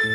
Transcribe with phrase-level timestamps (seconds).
[0.00, 0.10] היי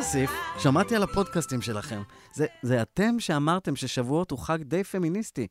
[0.00, 2.02] אסיף, שמעתי על הפודקאסטים שלכם.
[2.34, 5.46] זה, זה אתם שאמרתם ששבועות הוא חג די פמיניסטי.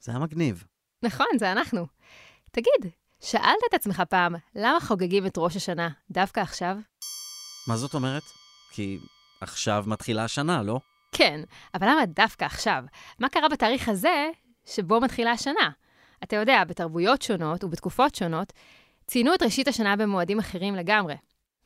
[0.00, 0.64] זה היה מגניב.
[1.02, 1.86] נכון, זה אנחנו.
[2.50, 6.76] תגיד, שאלת את עצמך פעם, למה חוגגים את ראש השנה דווקא עכשיו?
[7.68, 8.22] מה זאת אומרת?
[8.72, 8.98] כי
[9.42, 10.80] עכשיו מתחילה השנה, לא?
[11.12, 11.40] כן,
[11.74, 12.84] אבל למה דווקא עכשיו?
[13.18, 14.30] מה קרה בתאריך הזה
[14.66, 15.70] שבו מתחילה השנה?
[16.22, 18.52] אתה יודע, בתרבויות שונות ובתקופות שונות,
[19.06, 21.14] ציינו את ראשית השנה במועדים אחרים לגמרי.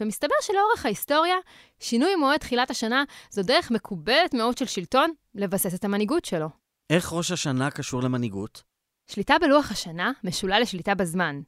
[0.00, 1.36] ומסתבר שלאורך ההיסטוריה,
[1.80, 6.48] שינוי מועד תחילת השנה זו דרך מקובלת מאוד של שלטון לבסס את המנהיגות שלו.
[6.90, 8.62] איך ראש השנה קשור למנהיגות?
[9.10, 11.40] שליטה בלוח השנה משולה לשליטה בזמן.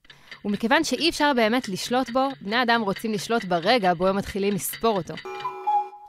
[0.45, 4.97] ומכיוון שאי אפשר באמת לשלוט בו, בני אדם רוצים לשלוט ברגע בו הם מתחילים לספור
[4.97, 5.15] אותו.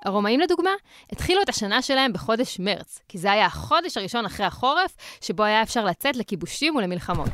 [0.05, 0.71] הרומאים לדוגמה,
[1.11, 5.63] התחילו את השנה שלהם בחודש מרץ, כי זה היה החודש הראשון אחרי החורף, שבו היה
[5.63, 7.29] אפשר לצאת לכיבושים ולמלחמות.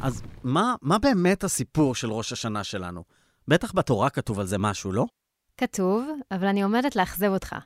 [0.00, 3.04] אז מה, מה באמת הסיפור של ראש השנה שלנו?
[3.48, 5.06] בטח בתורה כתוב על זה משהו, לא?
[5.56, 7.56] כתוב, אבל אני עומדת לאכזב אותך.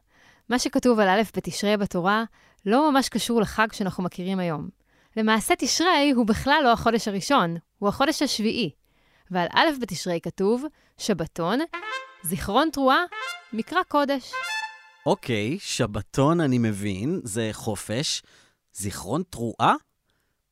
[0.49, 2.25] מה שכתוב על א' בתשרי בתורה
[2.67, 4.69] לא ממש קשור לחג שאנחנו מכירים היום.
[5.17, 8.71] למעשה תשרי הוא בכלל לא החודש הראשון, הוא החודש השביעי.
[9.31, 10.65] ועל א' בתשרי כתוב,
[10.99, 11.59] שבתון,
[12.27, 13.05] זיכרון תרועה,
[13.53, 14.33] מקרא קודש.
[15.07, 18.23] אוקיי, שבתון אני מבין, זה חופש.
[18.75, 19.75] זיכרון תרועה?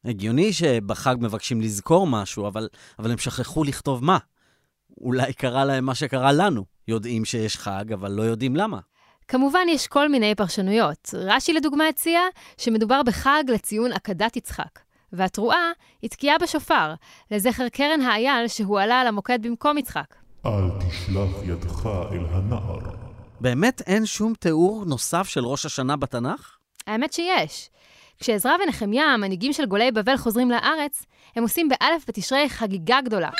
[0.04, 4.18] הגיוני שבחג מבקשים לזכור משהו, אבל, אבל הם שכחו לכתוב מה.
[4.98, 6.64] אולי קרה להם מה שקרה לנו.
[6.88, 8.78] יודעים שיש חג, אבל לא יודעים למה.
[9.28, 11.14] כמובן, יש כל מיני פרשנויות.
[11.14, 12.20] רש"י לדוגמה הציע
[12.58, 14.80] שמדובר בחג לציון עקדת יצחק.
[15.12, 16.94] והתרועה היא תקיעה בשופר,
[17.30, 20.21] לזכר קרן האייל שהועלה על המוקד במקום יצחק.
[20.46, 22.78] אל תשלח ידך אל הנער.
[23.40, 26.56] באמת אין שום תיאור נוסף של ראש השנה בתנ"ך?
[26.86, 27.70] האמת שיש.
[28.20, 33.30] כשעזרא ונחמיה, המנהיגים של גולי בבל, חוזרים לארץ, הם עושים באלף בתשרי חגיגה גדולה,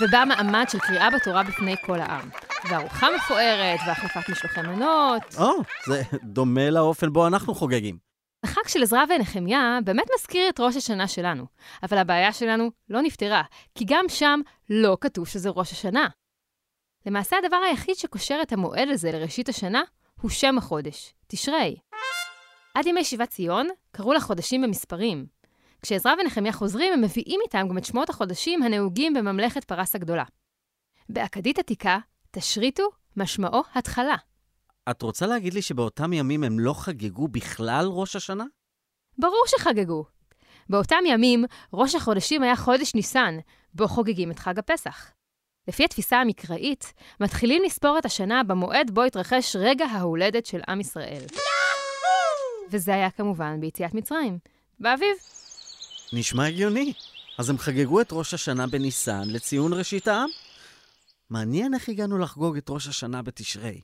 [0.00, 2.28] ובה מעמד של קריאה בתורה בפני כל העם.
[2.70, 5.22] וארוחה מפוארת, והחלפת משלוחי מנות.
[5.38, 5.50] או,
[5.86, 7.98] זה דומה לאופן בו אנחנו חוגגים.
[8.44, 11.46] החג של עזרא ונחמיה באמת מזכיר את ראש השנה שלנו,
[11.82, 13.42] אבל הבעיה שלנו לא נפתרה,
[13.74, 14.40] כי גם שם
[14.70, 16.08] לא כתוב שזה ראש השנה.
[17.06, 19.82] למעשה הדבר היחיד שקושר את המועד הזה לראשית השנה
[20.20, 21.76] הוא שם החודש, תשרי.
[22.74, 25.26] עד ימי שיבת ציון קראו לחודשים במספרים.
[25.82, 30.24] כשעזרא ונחמיה חוזרים, הם מביאים איתם גם את שמות החודשים הנהוגים בממלכת פרס הגדולה.
[31.08, 31.98] באכדית עתיקה,
[32.30, 34.16] תשריטו משמעו התחלה.
[34.90, 38.44] את רוצה להגיד לי שבאותם ימים הם לא חגגו בכלל ראש השנה?
[39.18, 40.04] ברור שחגגו.
[40.70, 43.38] באותם ימים, ראש החודשים היה חודש ניסן,
[43.74, 45.10] בו חוגגים את חג הפסח.
[45.68, 51.22] לפי התפיסה המקראית, מתחילים לספור את השנה במועד בו התרחש רגע ההולדת של עם ישראל.
[52.70, 54.38] וזה היה כמובן ביציאת מצרים,
[54.80, 55.16] באביב.
[56.12, 56.92] נשמע הגיוני.
[57.38, 60.28] אז הם חגגו את ראש השנה בניסן לציון ראשית העם?
[61.30, 63.80] מעניין איך הגענו לחגוג את ראש השנה בתשרי.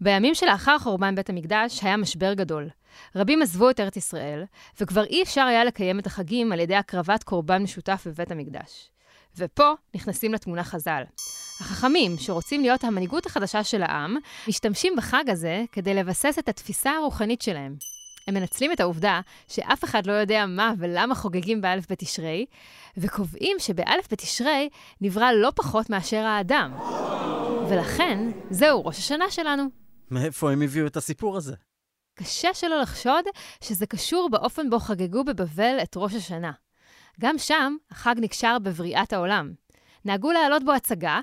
[0.00, 2.68] בימים שלאחר חורבן בית המקדש היה משבר גדול.
[3.16, 4.44] רבים עזבו את ארץ ישראל,
[4.80, 8.91] וכבר אי אפשר היה לקיים את החגים על ידי הקרבת קורבן משותף בבית המקדש.
[9.36, 11.02] ופה נכנסים לתמונה חז"ל.
[11.60, 14.16] החכמים, שרוצים להיות המנהיגות החדשה של העם,
[14.48, 17.76] משתמשים בחג הזה כדי לבסס את התפיסה הרוחנית שלהם.
[18.28, 22.46] הם מנצלים את העובדה שאף אחד לא יודע מה ולמה חוגגים באלף בתשרי,
[22.96, 24.68] וקובעים שבאלף בתשרי
[25.00, 26.72] נברא לא פחות מאשר האדם.
[27.68, 29.64] ולכן, זהו ראש השנה שלנו.
[30.10, 31.54] מאיפה הם הביאו את הסיפור הזה?
[32.14, 33.24] קשה שלא לחשוד
[33.60, 36.52] שזה קשור באופן בו חגגו בבבל את ראש השנה.
[37.20, 39.52] גם שם החג נקשר בבריאת העולם.
[40.04, 41.20] נהגו להעלות בו הצגה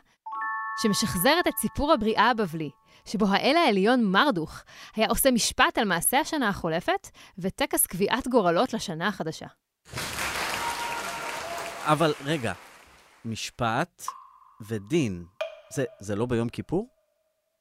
[0.81, 2.69] שמשחזרת את סיפור הבריאה הבבלי,
[3.05, 4.63] שבו האל העליון מרדוך
[4.95, 9.47] היה עושה משפט על מעשה השנה החולפת וטקס קביעת גורלות לשנה החדשה.
[11.83, 12.53] אבל רגע,
[13.25, 14.06] משפט
[14.61, 15.25] ודין,
[15.73, 16.88] זה, זה לא ביום כיפור?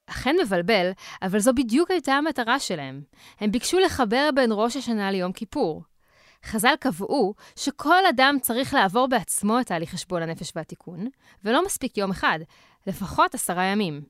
[0.07, 0.91] אכן מבלבל,
[1.23, 3.03] אבל זו בדיוק הייתה המטרה שלהם.
[3.41, 5.83] הם ביקשו לחבר בין ראש השנה ליום כיפור.
[6.45, 11.09] חז"ל קבעו שכל אדם צריך לעבור בעצמו את תהליך חשבון הנפש והתיקון,
[11.45, 12.39] ולא מספיק יום אחד,
[12.87, 14.03] לפחות עשרה ימים.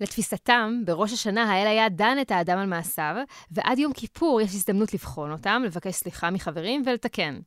[0.00, 3.14] לתפיסתם, בראש השנה האל היה דן את האדם על מעשיו,
[3.50, 7.40] ועד יום כיפור יש הזדמנות לבחון אותם, לבקש סליחה מחברים ולתקן.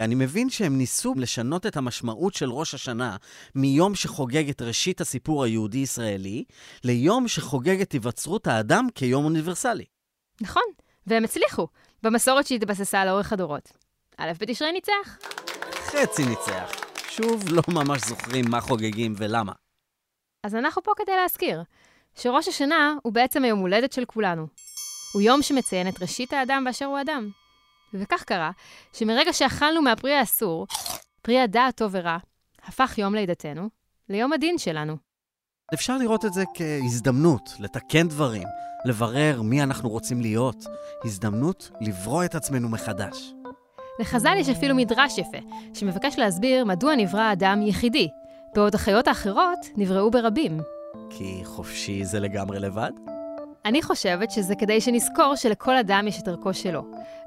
[0.00, 3.16] אני מבין שהם ניסו לשנות את המשמעות של ראש השנה
[3.54, 6.44] מיום שחוגג את ראשית הסיפור היהודי-ישראלי,
[6.84, 9.84] ליום שחוגג את היווצרות האדם כיום אוניברסלי.
[10.40, 10.62] נכון,
[11.06, 11.66] והם הצליחו,
[12.02, 13.72] במסורת שהתבססה לאורך הדורות.
[14.16, 15.18] א' בתשרי ניצח.
[15.72, 16.72] חצי ניצח.
[17.08, 19.52] שוב, לא ממש זוכרים מה חוגגים ולמה.
[20.44, 21.62] אז אנחנו פה כדי להזכיר
[22.16, 24.46] שראש השנה הוא בעצם היום הולדת של כולנו.
[25.12, 27.30] הוא יום שמציין את ראשית האדם באשר הוא אדם.
[27.94, 28.50] וכך קרה,
[28.92, 30.66] שמרגע שאכלנו מהפרי האסור,
[31.22, 32.18] פרי הדעת טוב ורע,
[32.62, 33.68] הפך יום לידתנו
[34.08, 34.96] ליום הדין שלנו.
[35.74, 38.48] אפשר לראות את זה כהזדמנות לתקן דברים,
[38.88, 40.64] לברר מי אנחנו רוצים להיות,
[41.04, 43.32] הזדמנות לברוא את עצמנו מחדש.
[44.00, 45.38] לחז"ל יש אפילו מדרש יפה,
[45.74, 48.08] שמבקש להסביר מדוע נברא האדם יחידי,
[48.54, 50.60] בעוד החיות האחרות נבראו ברבים.
[51.10, 52.90] כי חופשי זה לגמרי לבד?
[53.64, 56.82] אני חושבת שזה כדי שנזכור שלכל אדם יש את ערכו שלו,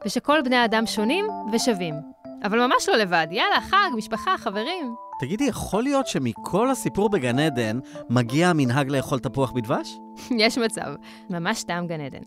[0.06, 1.96] ושכל בני האדם שונים ושווים.
[2.44, 4.96] אבל ממש לא לבד, יאללה, חג, משפחה, חברים.
[5.21, 7.79] תגידי, יכול להיות שמכל הסיפור בגן עדן
[8.09, 9.89] מגיע המנהג לאכול תפוח בדבש?
[10.44, 10.95] יש מצב,
[11.29, 12.21] ממש טעם גן עדן.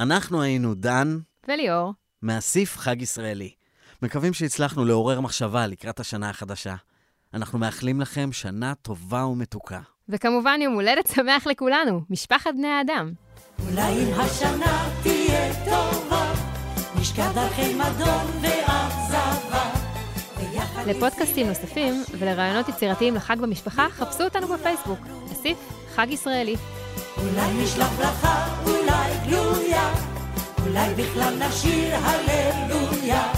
[0.00, 1.18] אנחנו היינו דן
[1.48, 1.92] וליאור,
[2.22, 3.50] מאסיף חג ישראלי.
[4.02, 6.74] מקווים שהצלחנו לעורר מחשבה לקראת השנה החדשה.
[7.34, 9.80] אנחנו מאחלים לכם שנה טובה ומתוקה.
[10.08, 13.12] וכמובן יום הולדת שמח לכולנו, משפחת בני האדם.
[13.68, 16.32] אולי אם השנה תהיה טובה,
[17.00, 19.47] נשכח דרכי מדון ואכזבה.
[20.88, 24.98] לפודקאסטים נוספים ולרעיונות יצירתיים לחג במשפחה, חפשו אותנו בפייסבוק.
[25.32, 25.58] אסיף,
[25.94, 26.56] חג ישראלי.
[27.16, 29.90] אולי נשלח ברכה, אולי גלויה,
[30.66, 33.32] אולי בכלל נשיר הללויה.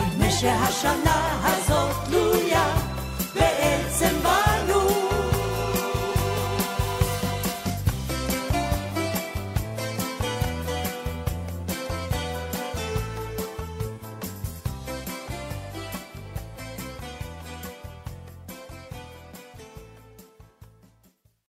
[0.00, 2.74] נדמה שהשנה הזאת תלויה
[3.34, 4.49] בעצם בה.